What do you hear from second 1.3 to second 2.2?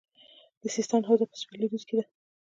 سویل لویدیځ کې ده